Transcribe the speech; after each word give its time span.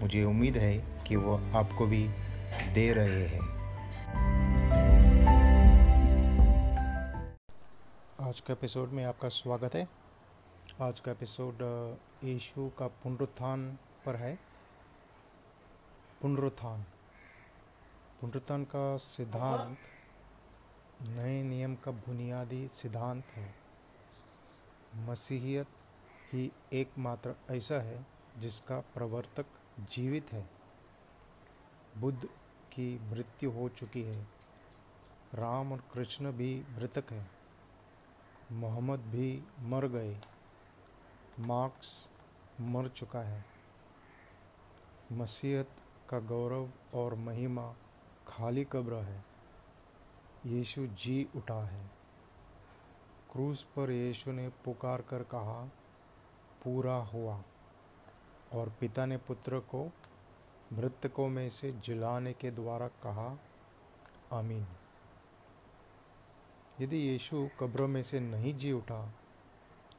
मुझे 0.00 0.24
उम्मीद 0.24 0.56
है 0.56 1.04
कि 1.04 1.16
वो 1.16 1.36
आपको 1.36 1.86
भी 1.86 2.08
दे 2.74 2.92
रहे 2.92 3.26
हैं। 3.26 3.40
आज 8.20 8.40
का 8.40 8.52
एपिसोड 8.52 8.88
में 8.88 9.04
आपका 9.04 9.28
स्वागत 9.28 9.74
है। 9.74 9.88
आज 10.80 11.00
का 11.00 11.12
एपिसोड 11.12 11.54
यीशु 12.24 12.70
का 12.78 12.86
पुनरुत्थान 12.86 13.78
पर 14.06 14.16
है। 14.16 14.38
पुनरुत्थान। 16.22 16.84
पुनरुत्थान 18.20 18.64
का 18.64 18.96
सिद्धांत, 18.96 19.78
नए 21.08 21.42
नियम 21.42 21.74
का 21.74 21.90
बुनियादी 21.90 22.68
सिद्धांत 22.68 23.24
है। 23.24 23.54
मसीहियत 24.96 25.66
ही 26.32 26.52
एकमात्र 26.72 27.34
ऐसा 27.50 27.74
है 27.74 28.06
जिसका 28.38 28.80
प्रवर्तक 28.80 29.46
जीवित 29.80 30.32
है। 30.32 30.50
बुद्ध 31.98 32.24
की 32.72 33.10
मृत्यु 33.10 33.50
हो 33.50 33.68
चुकी 33.68 34.02
है। 34.02 34.28
राम 35.34 35.72
और 35.72 35.84
कृष्ण 35.94 36.32
भी 36.32 36.64
मृतक 36.70 37.12
है। 37.12 37.30
मोहम्मद 38.52 39.00
भी 39.00 39.44
मर 39.60 39.86
गए। 39.86 40.20
मार्क्स 41.38 42.10
मर 42.60 42.88
चुका 42.88 43.20
है। 43.20 43.44
मसीहत 45.12 45.68
का 46.10 46.20
गौरव 46.20 46.70
और 46.94 47.14
महिमा 47.14 47.74
खाली 48.28 48.64
कब्र 48.64 48.94
है। 48.94 49.24
यीशु 50.46 50.86
जी 50.86 51.28
उठा 51.36 51.64
है। 51.66 51.90
क्रूस 53.32 53.62
पर 53.62 53.90
यीशु 53.90 54.32
ने 54.32 54.48
पुकार 54.48 55.02
कर 55.02 55.22
कहा, 55.22 55.70
पूरा 56.64 56.96
हुआ। 56.96 57.42
और 58.52 58.68
पिता 58.80 59.06
ने 59.06 59.16
पुत्र 59.16 59.58
को 59.58 59.92
मृतकों 60.72 61.28
में 61.28 61.48
से 61.50 61.72
जिलाने 61.72 62.32
के 62.32 62.50
द्वारा 62.50 62.88
कहा, 62.88 63.38
आमीन। 64.32 64.66
यदि 66.80 66.96
यीशु 66.96 67.48
कब्रों 67.60 67.88
में 67.88 68.02
से 68.02 68.20
नहीं 68.20 68.54
जी 68.54 68.72
उठा 68.72 69.14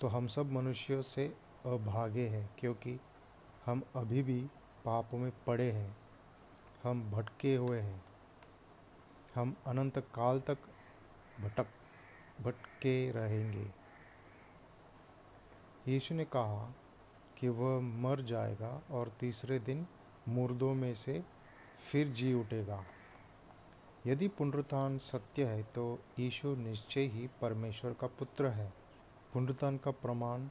तो 0.00 0.08
हम 0.08 0.26
सब 0.26 0.52
मनुष्यों 0.52 1.02
से 1.02 1.26
अभागे 1.66 2.26
हैं, 2.28 2.50
क्योंकि 2.58 2.98
हम 3.66 3.82
अभी 3.96 4.22
भी 4.22 4.40
पाप 4.84 5.14
में 5.14 5.32
पड़े 5.46 5.70
हैं। 5.72 5.96
हम 6.82 7.10
भटके 7.10 7.54
हुए 7.56 7.80
हैं। 7.80 8.04
हम 9.34 9.54
अनंत 9.66 9.98
काल 9.98 10.40
तक 10.40 10.58
भटक, 11.40 11.66
भटके 12.40 13.10
रहेंगे। 13.10 13.66
यीशु 15.88 16.14
ने 16.14 16.24
कहा 16.24 16.74
कि 17.40 17.48
वह 17.48 17.80
मर 17.80 18.20
जाएगा 18.20 18.80
और 18.90 19.12
तीसरे 19.20 19.58
दिन 19.58 19.86
मुर्दों 20.28 20.74
में 20.74 20.94
से 20.94 21.22
फिर 21.90 22.08
जी 22.08 22.32
उठेगा। 22.34 22.84
यदि 24.06 24.28
पुनरुत्थान 24.28 24.98
सत्य 24.98 25.44
है 25.44 25.62
तो 25.62 25.98
यीशु 26.18 26.54
निश्चय 26.56 27.06
ही 27.06 27.28
परमेश्वर 27.40 27.92
का 27.92 28.06
पुत्र 28.06 28.46
है। 28.46 28.72
पुनरुत्थान 29.32 29.76
का 29.76 29.90
प्रमाण 29.90 30.48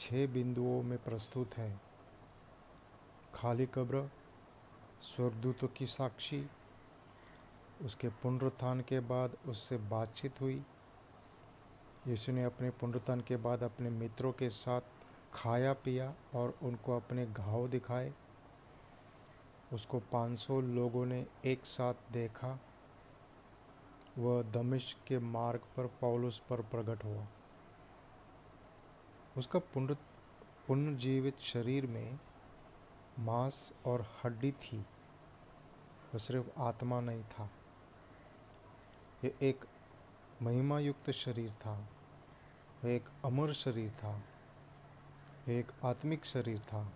छह 0.00 0.26
बिंदुओं 0.26 0.82
में 0.82 0.98
प्रस्तुत 0.98 1.56
है। 1.56 1.80
खाली 3.34 3.66
कब्र, 3.66 4.10
स्वर्गदूतों 5.00 5.68
की 5.68 5.86
साक्षी, 5.86 6.46
उसके 7.84 8.08
पुनरुत्थान 8.08 8.80
के 8.80 9.00
बाद 9.00 9.36
उससे 9.48 9.76
बातचीत 9.76 10.40
हुई। 10.40 10.62
यीशु 12.08 12.32
ने 12.32 12.44
अपने 12.44 12.70
पुनरुत्थान 12.70 13.20
के 13.20 13.36
बाद 13.36 13.62
अपने 13.62 13.90
मित्रों 13.90 14.32
के 14.32 14.48
साथ 14.48 14.80
खाया 15.34 15.72
पिया 15.72 16.14
और 16.34 16.58
उनको 16.62 16.96
अपने 16.96 17.26
घाव 17.26 17.68
दिखाए। 17.68 18.14
उसको 19.72 20.00
500 20.00 20.60
लोगों 20.60 21.06
ने 21.06 21.26
एक 21.44 21.66
साथ 21.66 21.94
देखा। 22.12 22.60
वह 24.18 24.42
दमिश 24.42 24.96
के 25.06 25.18
मार्ग 25.18 25.60
पर 25.60 25.86
पौलुस 25.86 26.38
पर 26.38 26.62
प्रकट 26.62 27.04
हुआ। 27.04 27.26
उसका 29.36 29.58
पुनः 29.58 29.96
पुनर्जीवित 30.66 31.38
शरीर 31.38 31.86
में 31.86 32.18
मांस 33.18 33.72
और 33.86 34.20
हड्डी 34.24 34.52
थी। 34.52 34.78
वह 36.12 36.18
सिर्फ़ 36.18 36.60
आत्मा 36.60 37.00
नहीं 37.00 37.22
था। 37.22 37.50
यह 39.24 39.34
एक 39.42 39.64
महिमा 40.42 40.78
युक्त 40.78 41.10
शरीर 41.10 41.50
था। 41.50 41.86
वह 42.84 42.90
एक 42.90 43.08
अमर 43.24 43.52
शरीर 43.52 43.90
था। 43.90 44.22
एक 45.48 45.72
आत्मिक 45.84 46.24
शरीर 46.24 46.58
था, 46.58 46.92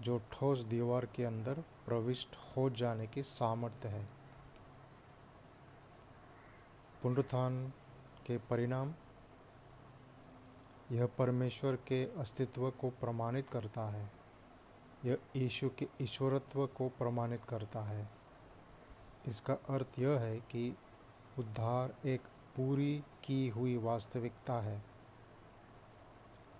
जो 0.00 0.22
ठोस 0.32 0.58
दीवार 0.58 1.06
के 1.06 1.24
अंदर 1.24 1.54
प्रविष्ट 1.86 2.28
हो 2.56 2.70
जाने 2.70 3.06
की 3.06 3.22
सामर्थ्य 3.22 3.88
है। 3.88 4.08
पुनरुत्थान 7.02 7.68
के 8.26 8.38
परिणाम? 8.38 8.94
यह 10.92 11.06
परमेश्वर 11.06 11.76
के 11.76 12.04
अस्तित्व 12.04 12.70
को 12.70 12.90
प्रमाणित 12.90 13.50
करता 13.50 13.88
है। 13.88 14.10
यह 15.04 15.18
यीशु 15.36 15.70
के 15.78 15.88
ईश्वरत्व 16.00 16.66
को 16.66 16.88
प्रमाणित 16.88 17.44
करता 17.44 17.80
है। 17.80 18.08
इसका 19.26 19.54
अर्थ 19.54 19.98
यह 19.98 20.10
है 20.10 20.38
कि 20.38 20.76
उद्धार 21.38 21.94
एक 22.04 22.20
पूरी 22.56 23.04
की 23.24 23.48
हुई 23.48 23.76
वास्तविकता 23.76 24.60
है। 24.60 24.97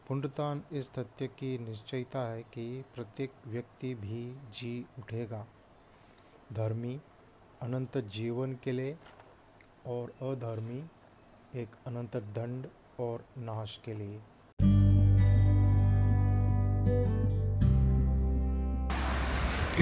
पुण्यतान 0.08 0.62
इस 0.72 0.90
तथ्य 0.90 1.26
की 1.26 1.58
निश्चयता 1.58 2.32
है 2.32 2.42
कि 2.42 2.84
प्रत्येक 2.94 3.30
व्यक्ति 3.46 3.94
भी 3.94 4.36
जी 4.54 4.86
उठेगा। 4.98 5.46
धर्मी 6.52 7.00
अनंत 7.62 7.98
जीवन 7.98 8.52
के 8.64 8.72
लिए 8.72 8.96
और 9.86 10.12
अधर्मी 10.22 10.82
एक 11.60 11.68
अनंत 11.86 12.16
दंड 12.16 12.66
और 13.00 13.24
नाश 13.38 13.80
के 13.84 13.94
लिए। 13.94 14.18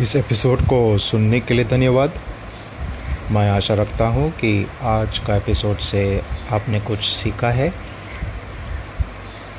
इस 0.03 0.17
एपिसोड 0.17 0.61
को 0.61 0.99
सुनने 0.99 1.41
के 1.41 1.55
लिए 1.55 1.65
धन्यवाद। 1.65 2.21
मैं 3.31 3.51
आशा 3.51 3.75
रखता 3.75 4.09
हूँ 4.09 4.31
कि 4.31 4.67
आज 4.81 5.19
का 5.19 5.37
एपिसोड 5.37 5.77
से 5.77 6.21
आपने 6.51 6.81
कुछ 6.81 6.99
सीखा 6.99 7.51
है। 7.51 7.86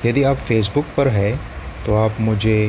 यदि 0.05 0.23
आप 0.23 0.37
फेसबुक 0.47 0.85
पर 0.97 1.07
है 1.07 1.31
तो 1.85 1.95
आप 1.95 2.19
मुझे 2.21 2.59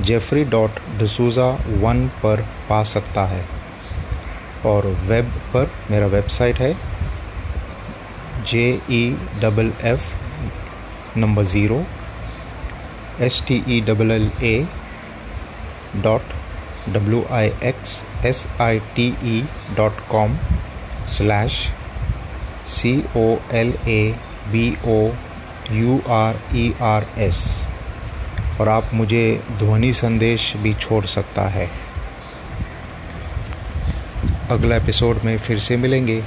जेफरी 0.00 0.44
डॉट 0.52 0.78
डसूज़ा 0.98 1.48
वन 1.82 2.06
पर 2.22 2.40
पा 2.68 2.82
सकता 2.92 3.24
है। 3.26 3.44
और 4.66 4.86
वेब 5.08 5.32
पर 5.54 5.70
मेरा 5.90 6.06
वेबसाइट 6.06 6.58
है 6.60 6.74
J 8.50 8.66
E 8.90 9.02
double 9.40 9.72
F 9.84 11.18
number 11.18 11.44
zero 11.44 11.82
S 13.20 13.42
T 13.48 13.62
E 13.68 13.80
double 13.88 14.10
L 14.10 14.30
A 14.42 14.54
dot 16.02 16.32
W 16.88 17.24
I 17.32 17.50
X 17.64 18.02
S 18.26 18.46
I 18.60 18.78
T 18.96 19.06
E 19.24 19.44
dot 19.76 20.00
com 20.10 20.36
slash 21.16 21.58
C 22.76 22.96
O 23.16 23.26
L 23.54 23.74
A 23.88 24.00
B 24.52 24.66
O 24.86 24.98
U 25.70 26.00
R 26.08 26.56
E 26.56 26.72
R 26.80 27.04
S 27.18 27.64
और 28.60 28.68
आप 28.68 28.90
मुझे 28.94 29.42
ध्वनि 29.58 29.92
संदेश 29.92 30.56
भी 30.56 30.74
छोड़ 30.74 31.04
सकता 31.06 31.42
है। 31.42 31.70
अगला 34.50 34.76
एपिसोड 34.76 35.16
में 35.24 35.38
फिर 35.38 35.58
से 35.58 35.76
मिलेंगे। 35.76 36.24